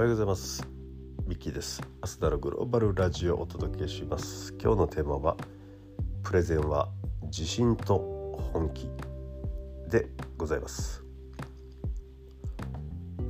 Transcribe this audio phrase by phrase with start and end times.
[0.00, 0.66] おはようございます。
[1.26, 1.82] ミッキーです。
[2.00, 4.54] アスダルグローバルラジオをお届けします。
[4.58, 5.36] 今日のテーマは
[6.22, 6.88] プレゼンは
[7.24, 7.98] 自信と
[8.54, 8.88] 本気
[9.90, 10.06] で
[10.38, 11.04] ございます。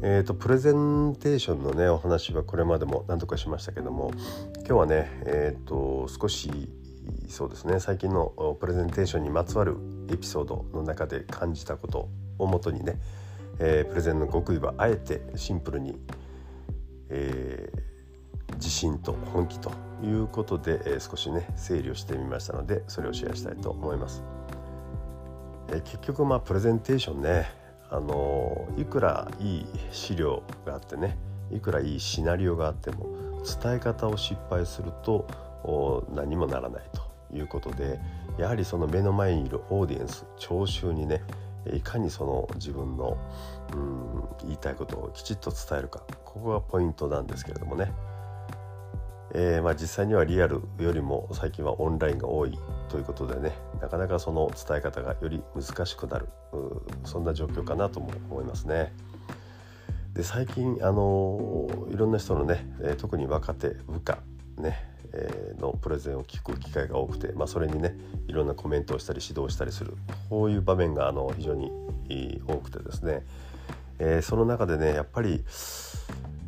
[0.00, 4.12] えーと、プレゼンテーションのねお話はこれまでも何とかしましたけども
[4.58, 6.70] 今日はねえっ、ー、と少し
[7.28, 9.76] そうですね最近のプレゼンテーションにまつわる
[10.08, 12.08] エピソードの中で感じたこと
[12.38, 13.00] をもとにね、
[13.58, 15.98] えー、プレゼンの極意はあえてシンプルに、
[17.10, 24.22] えー、自信と本気ということで、えー、少しね整理をしてみましたのでそれをシェアしたいと思います。
[25.68, 27.50] えー、結局まあプレゼンテーションね
[27.90, 31.18] あのいくらいい資料があってね
[31.52, 33.06] いくらいいシナリオがあっても
[33.62, 35.26] 伝え方を失敗すると
[36.14, 37.98] 何もならないということで
[38.38, 41.22] やはりその目の前にいるオーディエンス聴衆にね
[41.72, 43.18] いかにその自分の
[43.74, 46.02] うん言いたいことをきちっと伝えるか。
[46.24, 47.92] ここがポイントなんですけれどもね、
[49.34, 53.52] えー、まあ、実際にはリアルよりも最近はオンラインが多いということでね。
[53.80, 56.28] なかなかその伝え方がより難しくなる。
[57.04, 58.92] そんな状況かなとも思いますね。
[60.14, 62.66] で最近あのいろんな人のね、
[62.98, 64.18] 特に若手部下
[64.58, 64.90] ね。
[65.12, 67.96] えのプレゼンを聞く機会が多くて、まあ、それにね
[68.28, 69.96] いろんなコメントをしたり指導したりする
[70.28, 71.70] こういう場面があの非常に
[72.46, 73.24] 多くてですね、
[73.98, 75.44] えー、その中でねやっぱり、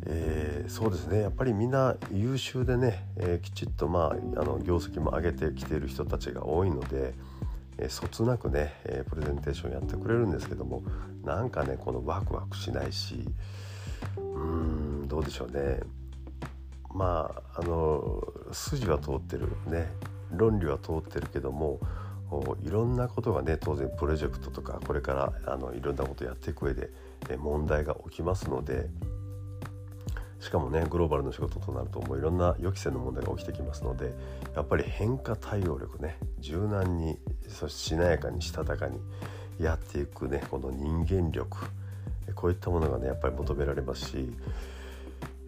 [0.05, 7.13] えー、そうですねやっぱりみんな優秀でね、え、きちっとまああの業績も上げてきている人たちが多いので、
[7.77, 10.83] えそつなくね、えプレゼンテーションやってくれるんですけども
[11.23, 13.25] なんかねこのワクワクしないし
[14.17, 15.79] うーんどうでしょうね。
[16.93, 19.91] まああの筋は通ってるね。
[20.35, 21.79] 論理は通ってるけども
[22.63, 26.89] いろんなことがね当然プロジェクトとかこれからあのいろんなことやっていく上で
[27.37, 28.89] 問題が起きますので
[30.39, 34.13] しかもねグローバルの仕事となるともういろんな予期せぬ問題が起きてきますので
[34.55, 37.17] やっぱり変化対応力ね柔軟に
[37.47, 38.99] そしてしなやかにしたたかに
[39.59, 41.57] やっていくねこの人間力
[42.35, 44.31] こういったものがねやっぱり求められますし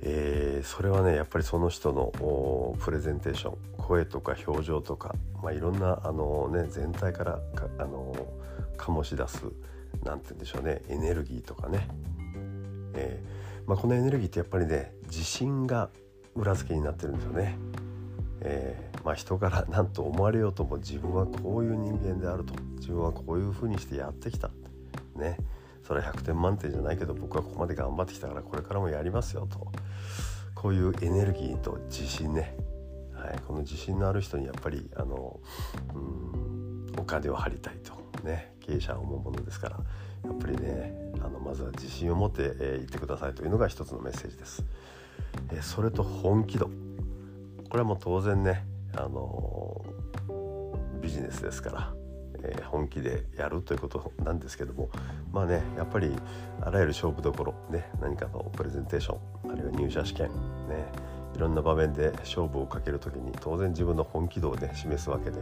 [0.01, 8.15] えー、それはねやっぱりその人のプレゼンテーション声とか表情とか、まあ、いろんなあの、ね、全体からかあの
[8.77, 9.45] 醸し出す
[10.03, 11.87] 何て言うんでしょうねエネルギーとかね、
[12.93, 15.89] えー、まあ、このエネルギーってやっぱりね自信が
[16.35, 17.57] 裏付けになってるんですよね。
[18.41, 24.51] えー、まあ、人から何と思われようとも自分はこういう人間であると自分はこういうふうにしてやってきた。
[25.15, 25.37] ね。
[25.85, 29.71] それは100点満点じゃないけど僕はここまで頑張ってきたからこれからもやりますよと。
[30.55, 32.55] こういうエネルギーと自信ね、
[33.13, 35.39] はい、この自信のある人にやっぱりあの
[35.93, 37.93] うんお金を張りたいと。
[38.23, 39.77] ね経営者は思うものですから
[40.23, 44.65] やっぱりねあのまずは自信を持って、えー、言ってくださいというのが一つのメッセージです。
[45.51, 46.65] えー、それと本気度。
[47.69, 49.85] これはもう当然ねあの
[51.01, 51.94] ビジネスですから。
[52.57, 54.89] え本気でやるということなんですけども
[55.31, 56.11] まあねやっぱり
[56.61, 59.15] あらゆる勝負どころね何かのプレゼンテーショ
[59.47, 60.27] ンあるいは入社試験
[60.67, 60.85] ね
[61.35, 65.39] いろんな場面で勝負をかける時に当然自分の本気度をね示すわけで、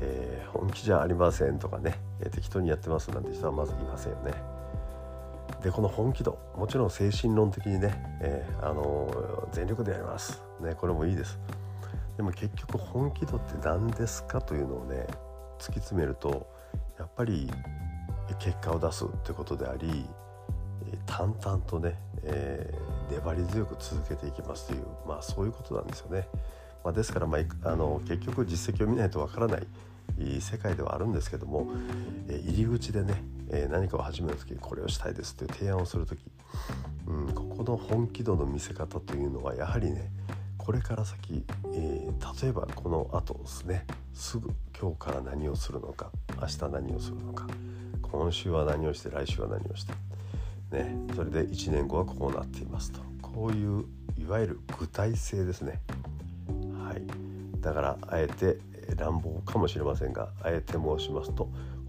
[0.00, 4.60] えー、本気じゃありませんとかね、えー、適当にやってますなんて人はまずいませんよね。
[5.62, 7.92] でこの本気度もちろん精神論的にね、
[8.22, 11.38] えー、あの全力でやります、ね、これもいいです
[12.16, 15.06] でも結局本気度って何ですかというのをね
[15.60, 16.48] 突き詰めると
[16.98, 17.50] やっぱり
[18.38, 20.04] 結果を出すってことであり
[21.06, 26.26] 淡々とね、えー、粘り強く続けていきますというまあそういうことなんですよね。
[26.82, 29.66] まあ、ですから、まあ、あの結局実績を見ないとわからない
[30.40, 31.66] 世界ではあるんですけども、
[32.26, 33.22] 入り口でね、
[33.70, 36.20] 何かを始める時にこれをしたいですという提案をする時、
[37.06, 40.10] うん、ここの本気度の見せ方というのはやはりね
[40.70, 41.44] これから先、
[41.74, 47.48] えー、例えばこの後ですねすぐ今日から何をするのか明日何をするのか
[48.02, 49.92] 今週は何をして来週は何をして、
[50.70, 53.84] ね、それで1年後はこうなっていますとこういう
[54.16, 55.80] いわゆる具体性ですね。
[56.86, 57.02] はい、
[57.60, 58.58] だからあえて
[58.96, 61.48] 乱暴かもしれませんがあえて申しますと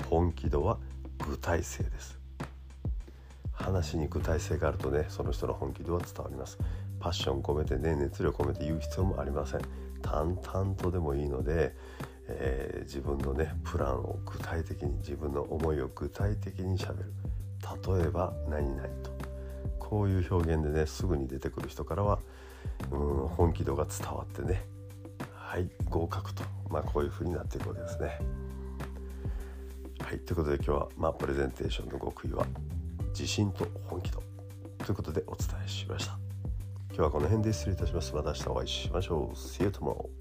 [0.09, 0.79] 本気度は
[1.19, 2.19] 具体性です。
[3.53, 6.57] 話に具体性があるとねその人の本気度は伝わります
[7.01, 9.61] パッション込めてね熱量込めて言う必要もありません。
[10.03, 11.75] 淡々とでもいいので、
[12.27, 17.11] えー、自分のねプランを具体的に自分の思いを具体的にしゃべる。
[17.97, 19.11] 例えば何々と。
[19.79, 22.19] こういう表現でねすぐに出てくる人からは
[22.91, 24.63] うん本気度が伝わってね
[25.33, 26.43] はい合格と。
[26.69, 28.19] まあこういうふうになっていくわけですね。
[29.99, 32.45] はいということで今日は、まあ、プレゼンテーションの極意は
[33.09, 34.21] 自信と本気度。
[34.79, 36.30] ということでお伝えしました。
[36.93, 38.13] 今日はこの辺で失礼いたします。
[38.13, 39.35] また明日お会いしましょう。
[39.35, 40.20] See you tomorrow